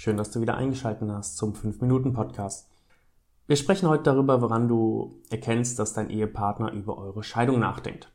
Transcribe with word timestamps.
Schön, 0.00 0.16
dass 0.16 0.30
du 0.30 0.40
wieder 0.40 0.56
eingeschaltet 0.56 1.10
hast 1.10 1.36
zum 1.38 1.54
5-Minuten-Podcast. 1.54 2.70
Wir 3.48 3.56
sprechen 3.56 3.88
heute 3.88 4.04
darüber, 4.04 4.40
woran 4.40 4.68
du 4.68 5.20
erkennst, 5.28 5.80
dass 5.80 5.92
dein 5.92 6.08
Ehepartner 6.08 6.70
über 6.70 6.98
eure 6.98 7.24
Scheidung 7.24 7.58
nachdenkt. 7.58 8.08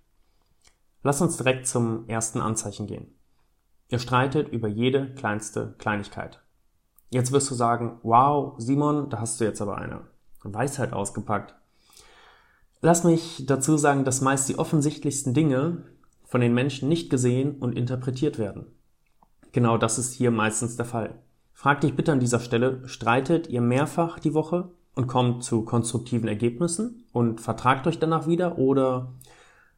Lass 1.01 1.19
uns 1.19 1.35
direkt 1.35 1.67
zum 1.67 2.07
ersten 2.07 2.39
Anzeichen 2.39 2.87
gehen. 2.87 3.13
Ihr 3.89 3.99
streitet 3.99 4.47
über 4.47 4.69
jede 4.69 5.13
kleinste 5.15 5.75
Kleinigkeit. 5.77 6.39
Jetzt 7.09 7.33
wirst 7.33 7.51
du 7.51 7.53
sagen, 7.53 7.99
wow, 8.01 8.53
Simon, 8.59 9.09
da 9.09 9.19
hast 9.19 9.41
du 9.41 9.43
jetzt 9.43 9.61
aber 9.61 9.77
eine 9.77 10.07
Weisheit 10.41 10.93
ausgepackt. 10.93 11.53
Lass 12.79 13.03
mich 13.03 13.45
dazu 13.45 13.75
sagen, 13.75 14.05
dass 14.05 14.21
meist 14.21 14.47
die 14.47 14.57
offensichtlichsten 14.57 15.33
Dinge 15.33 15.83
von 16.23 16.39
den 16.39 16.53
Menschen 16.53 16.87
nicht 16.87 17.09
gesehen 17.09 17.57
und 17.57 17.77
interpretiert 17.77 18.37
werden. 18.37 18.67
Genau 19.51 19.77
das 19.77 19.97
ist 19.97 20.13
hier 20.13 20.31
meistens 20.31 20.77
der 20.77 20.85
Fall. 20.85 21.19
Frag 21.53 21.81
dich 21.81 21.95
bitte 21.95 22.11
an 22.11 22.19
dieser 22.19 22.39
Stelle, 22.39 22.87
streitet 22.87 23.47
ihr 23.47 23.61
mehrfach 23.61 24.19
die 24.19 24.33
Woche 24.33 24.71
und 24.95 25.07
kommt 25.07 25.43
zu 25.43 25.63
konstruktiven 25.63 26.27
Ergebnissen 26.27 27.05
und 27.13 27.41
vertragt 27.41 27.87
euch 27.87 27.99
danach 27.99 28.27
wieder 28.27 28.57
oder 28.57 29.13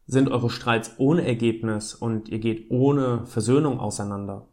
sind 0.07 0.29
eure 0.29 0.49
Streits 0.49 0.93
ohne 0.97 1.25
Ergebnis 1.25 1.93
und 1.93 2.29
ihr 2.29 2.39
geht 2.39 2.69
ohne 2.69 3.25
Versöhnung 3.25 3.79
auseinander? 3.79 4.47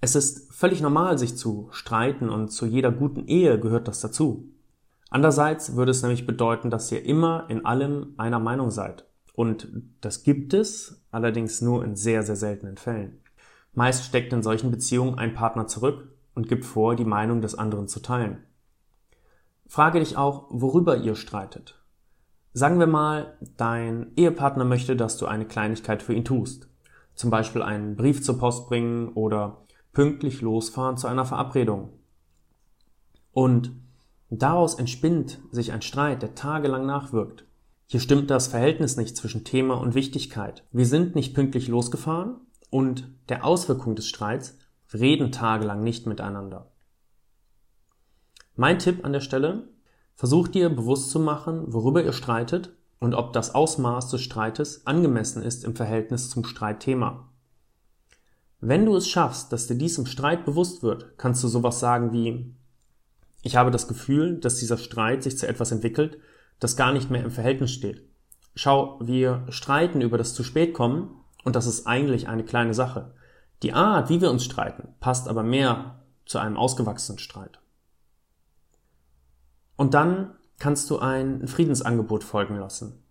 Es 0.00 0.14
ist 0.14 0.52
völlig 0.52 0.82
normal, 0.82 1.18
sich 1.18 1.36
zu 1.36 1.68
streiten 1.70 2.28
und 2.28 2.48
zu 2.48 2.66
jeder 2.66 2.92
guten 2.92 3.26
Ehe 3.26 3.58
gehört 3.58 3.88
das 3.88 4.00
dazu. 4.00 4.50
Andererseits 5.08 5.76
würde 5.76 5.92
es 5.92 6.02
nämlich 6.02 6.26
bedeuten, 6.26 6.70
dass 6.70 6.92
ihr 6.92 7.04
immer 7.04 7.46
in 7.48 7.64
allem 7.64 8.14
einer 8.18 8.38
Meinung 8.38 8.70
seid. 8.70 9.06
Und 9.34 9.68
das 10.00 10.22
gibt 10.22 10.52
es, 10.52 11.02
allerdings 11.10 11.60
nur 11.60 11.84
in 11.84 11.96
sehr, 11.96 12.22
sehr 12.22 12.36
seltenen 12.36 12.76
Fällen. 12.76 13.23
Meist 13.74 14.04
steckt 14.04 14.32
in 14.32 14.42
solchen 14.42 14.70
Beziehungen 14.70 15.18
ein 15.18 15.34
Partner 15.34 15.66
zurück 15.66 16.08
und 16.34 16.48
gibt 16.48 16.64
vor, 16.64 16.94
die 16.94 17.04
Meinung 17.04 17.40
des 17.40 17.56
anderen 17.56 17.88
zu 17.88 18.00
teilen. 18.00 18.44
Frage 19.66 20.00
dich 20.00 20.16
auch, 20.16 20.46
worüber 20.50 20.96
ihr 20.96 21.16
streitet. 21.16 21.80
Sagen 22.52 22.78
wir 22.78 22.86
mal, 22.86 23.36
dein 23.56 24.12
Ehepartner 24.14 24.64
möchte, 24.64 24.94
dass 24.94 25.16
du 25.16 25.26
eine 25.26 25.46
Kleinigkeit 25.46 26.02
für 26.02 26.14
ihn 26.14 26.24
tust. 26.24 26.68
Zum 27.14 27.30
Beispiel 27.30 27.62
einen 27.62 27.96
Brief 27.96 28.22
zur 28.22 28.38
Post 28.38 28.68
bringen 28.68 29.08
oder 29.08 29.64
pünktlich 29.92 30.40
losfahren 30.40 30.96
zu 30.96 31.08
einer 31.08 31.24
Verabredung. 31.24 31.90
Und 33.32 33.72
daraus 34.30 34.74
entspinnt 34.74 35.40
sich 35.50 35.72
ein 35.72 35.82
Streit, 35.82 36.22
der 36.22 36.36
tagelang 36.36 36.86
nachwirkt. 36.86 37.44
Hier 37.86 38.00
stimmt 38.00 38.30
das 38.30 38.46
Verhältnis 38.46 38.96
nicht 38.96 39.16
zwischen 39.16 39.44
Thema 39.44 39.74
und 39.74 39.94
Wichtigkeit. 39.94 40.64
Wir 40.70 40.86
sind 40.86 41.16
nicht 41.16 41.34
pünktlich 41.34 41.66
losgefahren 41.66 42.36
und 42.74 43.06
der 43.28 43.44
Auswirkung 43.44 43.94
des 43.94 44.08
Streits 44.08 44.58
reden 44.92 45.30
tagelang 45.30 45.84
nicht 45.84 46.08
miteinander. 46.08 46.72
Mein 48.56 48.80
Tipp 48.80 49.04
an 49.04 49.12
der 49.12 49.20
Stelle, 49.20 49.68
versucht 50.16 50.56
dir 50.56 50.70
bewusst 50.70 51.12
zu 51.12 51.20
machen, 51.20 51.72
worüber 51.72 52.02
ihr 52.02 52.12
streitet 52.12 52.72
und 52.98 53.14
ob 53.14 53.32
das 53.32 53.54
Ausmaß 53.54 54.10
des 54.10 54.22
Streites 54.22 54.88
angemessen 54.88 55.40
ist 55.40 55.62
im 55.62 55.76
Verhältnis 55.76 56.30
zum 56.30 56.44
Streitthema. 56.44 57.28
Wenn 58.58 58.86
du 58.86 58.96
es 58.96 59.06
schaffst, 59.06 59.52
dass 59.52 59.68
dir 59.68 59.76
dies 59.76 59.96
im 59.96 60.06
Streit 60.06 60.44
bewusst 60.44 60.82
wird, 60.82 61.16
kannst 61.16 61.44
du 61.44 61.46
sowas 61.46 61.78
sagen 61.78 62.12
wie, 62.12 62.56
ich 63.42 63.54
habe 63.54 63.70
das 63.70 63.86
Gefühl, 63.86 64.40
dass 64.40 64.56
dieser 64.58 64.78
Streit 64.78 65.22
sich 65.22 65.38
zu 65.38 65.46
etwas 65.46 65.70
entwickelt, 65.70 66.18
das 66.58 66.76
gar 66.76 66.92
nicht 66.92 67.08
mehr 67.08 67.22
im 67.22 67.30
Verhältnis 67.30 67.70
steht. 67.70 68.02
Schau, 68.56 68.98
wir 69.00 69.46
streiten 69.50 70.00
über 70.00 70.18
das 70.18 70.34
zu 70.34 70.42
spät 70.42 70.74
kommen 70.74 71.20
und 71.44 71.54
das 71.54 71.66
ist 71.66 71.86
eigentlich 71.86 72.28
eine 72.28 72.44
kleine 72.44 72.74
Sache. 72.74 73.14
Die 73.62 73.72
Art, 73.72 74.08
wie 74.08 74.20
wir 74.20 74.30
uns 74.30 74.44
streiten, 74.44 74.88
passt 75.00 75.28
aber 75.28 75.42
mehr 75.42 76.00
zu 76.26 76.38
einem 76.38 76.56
ausgewachsenen 76.56 77.18
Streit. 77.18 77.60
Und 79.76 79.94
dann 79.94 80.34
kannst 80.58 80.90
du 80.90 80.98
ein 80.98 81.46
Friedensangebot 81.46 82.24
folgen 82.24 82.56
lassen. 82.56 83.02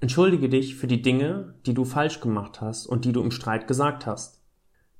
Entschuldige 0.00 0.48
dich 0.48 0.76
für 0.76 0.86
die 0.86 1.02
Dinge, 1.02 1.54
die 1.66 1.74
du 1.74 1.84
falsch 1.84 2.20
gemacht 2.20 2.60
hast 2.60 2.86
und 2.86 3.04
die 3.04 3.12
du 3.12 3.22
im 3.22 3.30
Streit 3.30 3.66
gesagt 3.66 4.06
hast. 4.06 4.42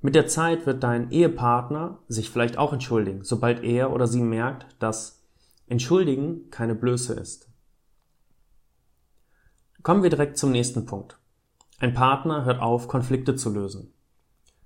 Mit 0.01 0.15
der 0.15 0.27
Zeit 0.27 0.65
wird 0.65 0.83
dein 0.83 1.11
Ehepartner 1.11 1.99
sich 2.07 2.29
vielleicht 2.29 2.57
auch 2.57 2.73
entschuldigen, 2.73 3.23
sobald 3.23 3.63
er 3.63 3.91
oder 3.91 4.07
sie 4.07 4.21
merkt, 4.21 4.65
dass 4.79 5.25
Entschuldigen 5.67 6.49
keine 6.49 6.75
Blöße 6.75 7.13
ist. 7.13 7.49
Kommen 9.83 10.03
wir 10.03 10.09
direkt 10.09 10.37
zum 10.37 10.51
nächsten 10.51 10.85
Punkt. 10.85 11.18
Ein 11.81 11.93
Partner 11.93 12.43
hört 12.43 12.61
auf, 12.61 12.89
Konflikte 12.89 13.35
zu 13.35 13.49
lösen. 13.49 13.93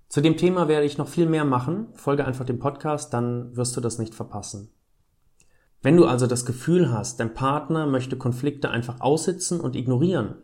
Zu 0.09 0.19
dem 0.19 0.35
Thema 0.35 0.68
werde 0.68 0.88
ich 0.88 0.97
noch 0.97 1.07
viel 1.07 1.28
mehr 1.28 1.46
machen. 1.46 1.90
Folge 1.94 2.25
einfach 2.25 2.44
dem 2.44 2.57
Podcast, 2.57 3.13
dann 3.13 3.56
wirst 3.56 3.78
du 3.78 3.81
das 3.81 4.00
nicht 4.00 4.16
verpassen. 4.16 4.69
Wenn 5.84 5.96
du 5.96 6.06
also 6.06 6.25
das 6.25 6.44
Gefühl 6.44 6.91
hast, 6.91 7.19
dein 7.19 7.35
Partner 7.35 7.85
möchte 7.85 8.18
Konflikte 8.18 8.72
einfach 8.72 9.00
aussitzen 9.00 9.59
und 9.59 9.75
ignorieren 9.75 10.35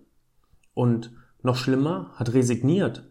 und 0.75 1.12
noch 1.41 1.56
schlimmer, 1.56 2.12
hat 2.16 2.34
resigniert, 2.34 3.09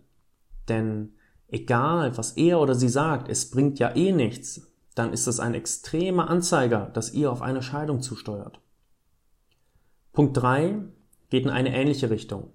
denn 0.68 1.14
egal, 1.48 2.16
was 2.16 2.32
er 2.32 2.60
oder 2.60 2.76
sie 2.76 2.88
sagt, 2.88 3.28
es 3.28 3.50
bringt 3.50 3.80
ja 3.80 3.96
eh 3.96 4.12
nichts, 4.12 4.70
dann 4.94 5.12
ist 5.12 5.26
das 5.26 5.40
ein 5.40 5.54
extremer 5.54 6.30
Anzeiger, 6.30 6.90
dass 6.92 7.12
ihr 7.12 7.32
auf 7.32 7.42
eine 7.42 7.62
Scheidung 7.62 8.02
zusteuert. 8.02 8.60
Punkt 10.12 10.36
drei 10.36 10.80
geht 11.30 11.44
in 11.44 11.50
eine 11.50 11.74
ähnliche 11.74 12.10
Richtung. 12.10 12.52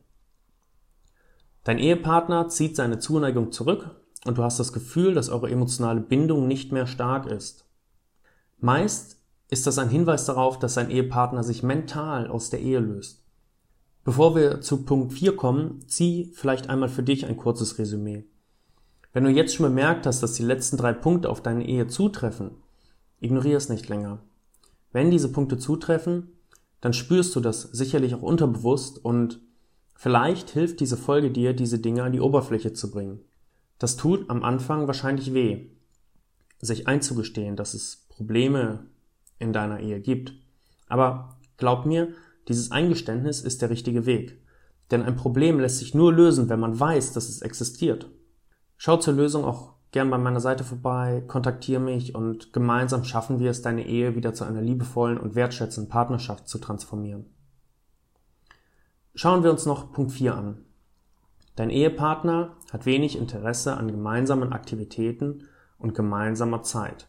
Dein 1.64 1.80
Ehepartner 1.80 2.50
zieht 2.50 2.76
seine 2.76 3.00
Zuneigung 3.00 3.52
zurück 3.52 3.90
und 4.26 4.38
du 4.38 4.44
hast 4.44 4.60
das 4.60 4.74
Gefühl, 4.74 5.14
dass 5.14 5.30
eure 5.30 5.50
emotionale 5.50 6.02
Bindung 6.02 6.48
nicht 6.48 6.72
mehr 6.72 6.88
stark 6.88 7.26
ist. 7.26 7.66
Meist 8.60 9.22
ist 9.50 9.68
das 9.68 9.78
ein 9.78 9.90
Hinweis 9.90 10.26
darauf, 10.26 10.60
dass 10.60 10.74
dein 10.74 10.90
Ehepartner 10.90 11.44
sich 11.44 11.64
mental 11.64 12.28
aus 12.28 12.50
der 12.50 12.60
Ehe 12.60 12.80
löst. 12.80 13.24
Bevor 14.04 14.36
wir 14.36 14.60
zu 14.60 14.84
Punkt 14.84 15.14
4 15.14 15.38
kommen, 15.38 15.80
zieh 15.88 16.32
vielleicht 16.34 16.70
einmal 16.70 16.90
für 16.90 17.04
dich 17.04 17.26
ein 17.26 17.38
kurzes 17.38 17.78
Resümee. 17.78 18.26
Wenn 19.14 19.24
du 19.24 19.30
jetzt 19.30 19.56
schon 19.56 19.66
bemerkt 19.66 20.06
hast, 20.06 20.22
dass 20.22 20.34
die 20.34 20.44
letzten 20.44 20.76
drei 20.76 20.92
Punkte 20.92 21.30
auf 21.30 21.42
deine 21.42 21.66
Ehe 21.66 21.88
zutreffen, 21.88 22.52
ignoriere 23.22 23.58
es 23.58 23.70
nicht 23.70 23.88
länger. 23.88 24.20
Wenn 24.92 25.12
diese 25.12 25.32
Punkte 25.32 25.58
zutreffen, 25.58 26.32
dann 26.82 26.94
spürst 26.94 27.36
du 27.36 27.40
das 27.40 27.62
sicherlich 27.62 28.16
auch 28.16 28.22
unterbewusst 28.22 29.04
und 29.04 29.40
vielleicht 30.04 30.50
hilft 30.50 30.82
diese 30.82 30.98
Folge 30.98 31.32
dir, 31.32 31.54
diese 31.54 31.80
Dinge 31.80 32.04
an 32.04 32.12
die 32.12 32.20
Oberfläche 32.20 32.74
zu 32.74 32.92
bringen. 32.92 33.22
Das 33.80 33.96
tut 33.96 34.30
am 34.30 34.44
Anfang 34.44 34.86
wahrscheinlich 34.86 35.34
weh, 35.34 35.70
sich 36.60 36.90
einzugestehen, 36.90 37.56
dass 37.56 37.74
es 37.74 38.06
Probleme 38.10 38.88
in 39.40 39.54
deiner 39.54 39.80
Ehe 39.80 40.02
gibt. 40.02 40.34
Aber 40.90 41.38
glaub 41.56 41.86
mir, 41.86 42.10
dieses 42.50 42.70
Eingeständnis 42.70 43.40
ist 43.40 43.62
der 43.62 43.70
richtige 43.70 44.06
Weg. 44.06 44.42
Denn 44.92 45.04
ein 45.04 45.16
Problem 45.16 45.62
lässt 45.62 45.80
sich 45.80 45.96
nur 45.96 46.12
lösen, 46.12 46.50
wenn 46.50 46.60
man 46.60 46.78
weiß, 46.78 47.14
dass 47.14 47.30
es 47.30 47.42
existiert. 47.42 48.10
Schau 48.76 48.98
zur 48.98 49.14
Lösung 49.14 49.46
auch 49.46 49.76
gern 49.92 50.10
bei 50.10 50.18
meiner 50.18 50.42
Seite 50.42 50.66
vorbei, 50.66 51.24
kontaktiere 51.28 51.80
mich 51.80 52.14
und 52.14 52.52
gemeinsam 52.52 53.06
schaffen 53.06 53.40
wir 53.40 53.52
es, 53.52 53.62
deine 53.62 53.88
Ehe 53.88 54.18
wieder 54.18 54.34
zu 54.34 54.44
einer 54.44 54.62
liebevollen 54.62 55.18
und 55.18 55.36
wertschätzenden 55.36 55.90
Partnerschaft 55.90 56.50
zu 56.50 56.58
transformieren. 56.58 57.33
Schauen 59.24 59.42
wir 59.42 59.52
uns 59.52 59.66
noch 59.66 59.94
Punkt 59.94 60.12
4 60.12 60.36
an. 60.36 60.66
Dein 61.56 61.70
Ehepartner 61.70 62.58
hat 62.74 62.86
wenig 62.86 63.18
Interesse 63.18 63.78
an 63.78 63.88
gemeinsamen 63.88 64.52
Aktivitäten 64.52 65.48
und 65.78 65.96
gemeinsamer 65.96 66.62
Zeit. 66.64 67.08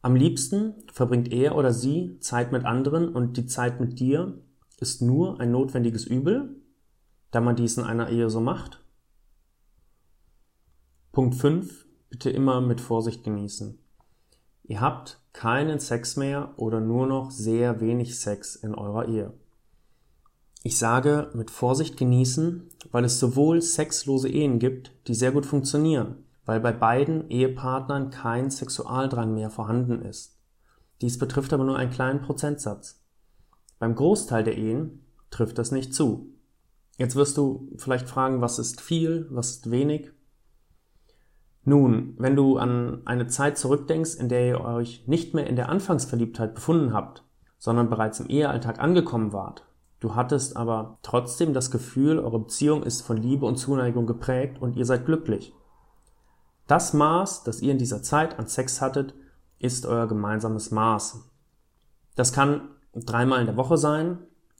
Am 0.00 0.14
liebsten 0.14 0.74
verbringt 0.92 1.32
er 1.32 1.56
oder 1.56 1.72
sie 1.72 2.20
Zeit 2.20 2.52
mit 2.52 2.64
anderen 2.64 3.08
und 3.08 3.36
die 3.36 3.46
Zeit 3.46 3.80
mit 3.80 3.98
dir 3.98 4.38
ist 4.78 5.02
nur 5.02 5.40
ein 5.40 5.50
notwendiges 5.50 6.06
Übel, 6.06 6.62
da 7.32 7.40
man 7.40 7.56
dies 7.56 7.78
in 7.78 7.82
einer 7.82 8.08
Ehe 8.08 8.30
so 8.30 8.40
macht 8.40 8.80
Punkt 11.10 11.34
5. 11.34 11.84
Bitte 12.10 12.30
immer 12.30 12.60
mit 12.60 12.80
Vorsicht 12.80 13.24
genießen. 13.24 13.76
Ihr 14.62 14.80
habt 14.80 15.20
keinen 15.32 15.80
Sex 15.80 16.16
mehr 16.16 16.54
oder 16.58 16.78
nur 16.78 17.08
noch 17.08 17.32
sehr 17.32 17.80
wenig 17.80 18.20
Sex 18.20 18.54
in 18.54 18.76
eurer 18.76 19.08
Ehe. 19.08 19.41
Ich 20.64 20.78
sage 20.78 21.30
mit 21.34 21.50
Vorsicht 21.50 21.96
genießen, 21.96 22.68
weil 22.92 23.04
es 23.04 23.18
sowohl 23.18 23.60
sexlose 23.60 24.28
Ehen 24.28 24.60
gibt, 24.60 24.92
die 25.08 25.14
sehr 25.14 25.32
gut 25.32 25.44
funktionieren, 25.44 26.24
weil 26.44 26.60
bei 26.60 26.70
beiden 26.70 27.28
Ehepartnern 27.30 28.10
kein 28.10 28.48
Sexualdrang 28.48 29.34
mehr 29.34 29.50
vorhanden 29.50 30.02
ist. 30.02 30.38
Dies 31.00 31.18
betrifft 31.18 31.52
aber 31.52 31.64
nur 31.64 31.76
einen 31.76 31.90
kleinen 31.90 32.22
Prozentsatz. 32.22 33.02
Beim 33.80 33.96
Großteil 33.96 34.44
der 34.44 34.56
Ehen 34.56 35.04
trifft 35.30 35.58
das 35.58 35.72
nicht 35.72 35.94
zu. 35.94 36.32
Jetzt 36.96 37.16
wirst 37.16 37.36
du 37.36 37.68
vielleicht 37.76 38.08
fragen, 38.08 38.40
was 38.40 38.60
ist 38.60 38.80
viel, 38.80 39.26
was 39.30 39.50
ist 39.50 39.70
wenig? 39.72 40.12
Nun, 41.64 42.14
wenn 42.18 42.36
du 42.36 42.58
an 42.58 43.02
eine 43.04 43.26
Zeit 43.26 43.58
zurückdenkst, 43.58 44.14
in 44.14 44.28
der 44.28 44.46
ihr 44.46 44.60
euch 44.60 45.08
nicht 45.08 45.34
mehr 45.34 45.48
in 45.48 45.56
der 45.56 45.68
Anfangsverliebtheit 45.68 46.54
befunden 46.54 46.92
habt, 46.92 47.24
sondern 47.58 47.90
bereits 47.90 48.20
im 48.20 48.28
Ehealltag 48.28 48.78
angekommen 48.78 49.32
wart, 49.32 49.64
du 50.02 50.16
hattest 50.16 50.56
aber 50.56 50.98
trotzdem 51.02 51.54
das 51.54 51.70
Gefühl, 51.70 52.18
eure 52.18 52.40
Beziehung 52.40 52.82
ist 52.82 53.02
von 53.02 53.16
Liebe 53.16 53.46
und 53.46 53.56
Zuneigung 53.56 54.06
geprägt 54.06 54.60
und 54.60 54.76
ihr 54.76 54.84
seid 54.84 55.06
glücklich, 55.06 55.54
Das 56.66 56.92
Maß, 56.92 57.44
das 57.44 57.60
ihr 57.60 57.72
in 57.72 57.78
dieser 57.78 58.02
Zeit 58.02 58.38
an 58.38 58.46
Sex 58.46 58.80
hattet, 58.80 59.14
ist 59.58 59.86
euer 59.86 60.08
gemeinsames 60.08 60.70
Maß. 60.70 61.30
Das 62.16 62.32
kann 62.32 62.68
dreimal 62.94 63.40
in 63.40 63.46
der 63.46 63.56
Woche 63.56 63.76
sein 63.76 64.18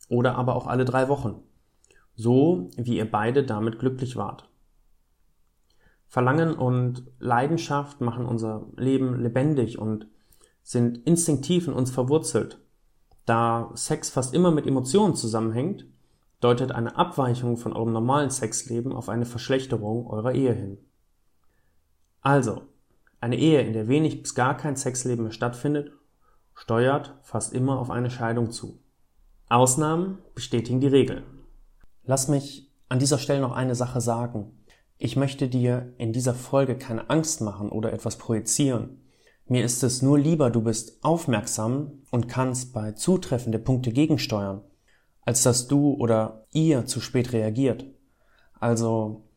oder 0.09 0.37
aber 0.37 0.55
auch 0.55 0.67
alle 0.67 0.85
drei 0.85 1.09
Wochen. 1.09 1.43
So 2.15 2.71
wie 2.77 2.99
ihr 2.99 3.11
beide 3.11 3.45
damit 3.45 3.79
glücklich 3.79 4.17
wart. 4.17 4.49
Verlangen 6.07 6.55
und 6.55 7.05
Leidenschaft 7.19 8.01
machen 8.01 8.27
unser 8.27 8.67
Leben 8.77 9.21
lebendig 9.21 9.79
und 9.79 10.07
sind 10.63 10.99
instinktiv 11.07 11.67
in 11.67 11.73
uns 11.73 11.91
verwurzelt. 11.91 12.62
Da 13.25 13.71
Sex 13.75 14.11
fast 14.11 14.35
immer 14.35 14.51
mit 14.51 14.67
Emotionen 14.67 15.15
zusammenhängt, 15.15 15.87
deutet 16.41 16.73
eine 16.73 16.97
Abweichung 16.97 17.57
von 17.57 17.73
eurem 17.73 17.93
normalen 17.93 18.31
Sexleben 18.31 18.93
auf 18.93 19.09
eine 19.09 19.27
Verschlechterung 19.27 20.09
eurer 20.09 20.33
Ehe 20.33 20.53
hin. 20.53 20.79
Also, 22.21 22.63
eine 23.21 23.37
Ehe, 23.37 23.63
in 23.63 23.73
der 23.73 23.87
wenig 23.89 24.23
bis 24.23 24.35
gar 24.35 24.57
kein 24.57 24.77
Sexleben 24.77 25.25
mehr 25.25 25.33
stattfindet, 25.33 25.93
steuert 26.55 27.15
fast 27.23 27.53
immer 27.53 27.79
auf 27.79 27.91
eine 27.91 28.11
Scheidung 28.11 28.51
zu. 28.51 28.81
Ausnahmen 29.49 30.19
bestätigen 30.35 30.81
die 30.81 30.89
Regel. 30.89 31.25
Lass 32.05 32.29
mich 32.29 32.73
an 32.89 32.99
dieser 32.99 33.19
Stelle 33.19 33.41
noch 33.41 33.53
eine 33.53 33.75
Sache 33.75 34.01
sagen. 34.01 34.65
Ich 34.99 35.17
möchte 35.17 35.49
dir 35.49 35.93
in 35.99 36.13
dieser 36.13 36.35
Folge 36.35 36.77
keine 36.77 37.11
Angst 37.11 37.41
machen 37.41 37.69
oder 37.69 37.93
etwas 37.93 38.19
projizieren. 38.19 39.02
Mir 39.53 39.67
ist 39.67 39.83
es 39.83 40.01
nur 40.01 40.19
lieber, 40.19 40.49
du 40.49 40.63
bist 40.63 41.05
aufmerksam 41.05 42.01
und 42.11 42.27
kannst 42.27 42.73
bei 42.73 42.93
Zutreffen 42.93 43.53
der 43.53 43.59
Punkte 43.59 43.93
gegensteuern, 43.93 44.63
als 45.27 45.43
dass 45.43 45.69
du 45.69 45.93
oder 45.93 46.47
ihr 46.53 46.87
zu 46.87 47.03
spät 47.03 47.35
reagiert. 47.35 47.85
Also, 48.59 49.29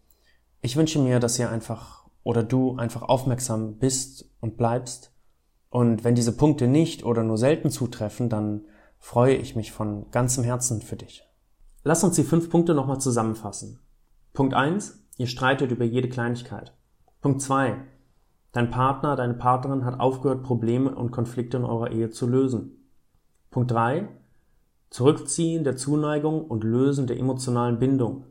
ich 0.62 0.77
wünsche 0.77 1.00
mir, 1.00 1.19
dass 1.19 1.38
ihr 1.38 1.50
einfach 1.50 2.07
oder 2.23 2.44
du 2.44 2.77
einfach 2.77 3.01
aufmerksam 3.01 3.77
bist 3.77 4.31
und 4.39 4.56
bleibst. 4.56 5.12
Und 5.69 6.06
wenn 6.06 6.15
diese 6.15 6.38
Punkte 6.38 6.69
nicht 6.69 7.03
oder 7.03 7.25
nur 7.25 7.38
selten 7.38 7.69
zutreffen, 7.69 8.29
dann 8.29 8.61
freue 9.00 9.35
ich 9.35 9.57
mich 9.57 9.73
von 9.73 10.09
ganzem 10.11 10.45
Herzen 10.45 10.81
für 10.81 10.95
dich. 10.95 11.27
Lass 11.83 12.06
uns 12.06 12.15
die 12.15 12.23
fünf 12.23 12.50
Punkte 12.50 12.73
nochmal 12.73 13.01
zusammenfassen. 13.01 13.81
Punkt 14.31 14.53
eins: 14.53 15.06
Ihr 15.18 15.27
streitet 15.27 15.71
über 15.71 15.83
jede 15.83 16.07
Kleinigkeit. 16.07 16.73
Punkt 17.19 17.41
zwei: 17.41 17.83
Dein 18.56 18.72
Partner, 18.72 19.18
deine 19.18 19.34
Partnerin 19.34 19.84
hat 19.84 20.00
aufgehört, 20.00 20.42
Probleme 20.42 20.96
und 20.96 21.12
Konflikte 21.12 21.57
in 21.57 21.66
eurer 21.66 21.92
Ehe 21.92 22.10
zu 22.10 22.25
lösen. 22.25 22.88
Punkt 23.52 23.69
3. 23.72 24.07
Zurückziehen 24.90 25.66
der 25.66 25.75
Zuneigung 25.75 26.46
und 26.46 26.63
Lösen 26.63 27.06
der 27.06 27.19
emotionalen 27.19 27.80
Bindung. 27.80 28.24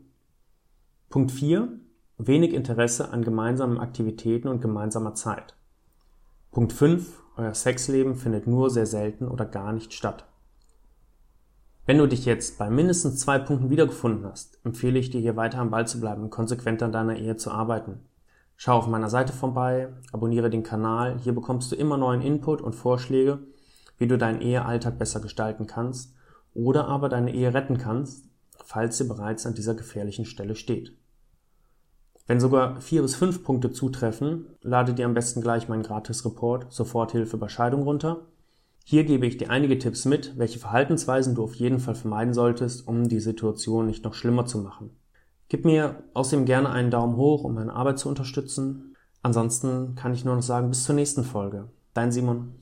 Punkt 1.09 1.31
4. 1.31 1.67
Wenig 2.17 2.55
Interesse 2.55 3.11
an 3.11 3.23
gemeinsamen 3.23 3.77
Aktivitäten 3.77 4.47
und 4.47 4.61
gemeinsamer 4.61 5.13
Zeit. 5.13 5.53
Punkt 6.49 6.73
5. 6.73 7.21
Euer 7.37 7.53
Sexleben 7.53 8.15
findet 8.15 8.47
nur 8.47 8.71
sehr 8.71 8.87
selten 8.87 9.27
oder 9.27 9.45
gar 9.45 9.73
nicht 9.73 9.93
statt. 9.93 10.25
Wenn 11.85 11.99
du 11.99 12.07
dich 12.07 12.25
jetzt 12.25 12.57
bei 12.57 12.71
mindestens 12.71 13.19
zwei 13.19 13.37
Punkten 13.37 13.69
wiedergefunden 13.69 14.25
hast, 14.25 14.59
empfehle 14.63 14.97
ich 14.97 15.11
dir 15.11 15.21
hier 15.21 15.35
weiter 15.35 15.59
am 15.59 15.69
Ball 15.69 15.85
zu 15.85 15.99
bleiben 15.99 16.23
und 16.23 16.31
konsequent 16.31 16.81
an 16.81 16.91
deiner 16.91 17.15
Ehe 17.15 17.37
zu 17.37 17.51
arbeiten. 17.51 17.99
Schau 18.57 18.77
auf 18.77 18.87
meiner 18.87 19.09
Seite 19.09 19.33
vorbei, 19.33 19.89
abonniere 20.11 20.49
den 20.49 20.63
Kanal. 20.63 21.19
Hier 21.19 21.33
bekommst 21.33 21.71
du 21.71 21.75
immer 21.75 21.97
neuen 21.97 22.21
Input 22.21 22.61
und 22.61 22.75
Vorschläge, 22.75 23.39
wie 23.97 24.07
du 24.07 24.17
deinen 24.17 24.41
Ehealltag 24.41 24.97
besser 24.97 25.19
gestalten 25.19 25.67
kannst 25.67 26.15
oder 26.53 26.87
aber 26.87 27.09
deine 27.09 27.33
Ehe 27.33 27.53
retten 27.53 27.77
kannst, 27.77 28.29
falls 28.63 28.97
sie 28.97 29.07
bereits 29.07 29.45
an 29.45 29.53
dieser 29.53 29.75
gefährlichen 29.75 30.25
Stelle 30.25 30.55
steht. 30.55 30.97
Wenn 32.27 32.39
sogar 32.39 32.81
vier 32.81 33.03
bis 33.03 33.15
fünf 33.15 33.43
Punkte 33.43 33.71
zutreffen, 33.71 34.47
lade 34.61 34.93
dir 34.93 35.05
am 35.05 35.13
besten 35.13 35.41
gleich 35.41 35.69
meinen 35.69 35.83
Gratis-Report 35.83 36.73
Soforthilfe 36.73 37.37
bei 37.37 37.49
Scheidung 37.49 37.83
runter. 37.83 38.25
Hier 38.83 39.03
gebe 39.03 39.27
ich 39.27 39.37
dir 39.37 39.51
einige 39.51 39.77
Tipps 39.77 40.05
mit, 40.05 40.37
welche 40.37 40.59
Verhaltensweisen 40.59 41.35
du 41.35 41.43
auf 41.43 41.55
jeden 41.55 41.79
Fall 41.79 41.95
vermeiden 41.95 42.33
solltest, 42.33 42.87
um 42.87 43.07
die 43.07 43.19
Situation 43.19 43.85
nicht 43.85 44.03
noch 44.03 44.15
schlimmer 44.15 44.45
zu 44.45 44.59
machen. 44.59 44.91
Gib 45.47 45.65
mir 45.65 46.03
außerdem 46.13 46.45
gerne 46.45 46.69
einen 46.69 46.91
Daumen 46.91 47.17
hoch, 47.17 47.43
um 47.43 47.53
meine 47.53 47.73
Arbeit 47.73 47.99
zu 47.99 48.09
unterstützen. 48.09 48.95
Ansonsten 49.21 49.95
kann 49.95 50.13
ich 50.13 50.25
nur 50.25 50.35
noch 50.35 50.41
sagen, 50.41 50.69
bis 50.69 50.83
zur 50.83 50.95
nächsten 50.95 51.23
Folge. 51.23 51.69
Dein 51.93 52.11
Simon. 52.11 52.55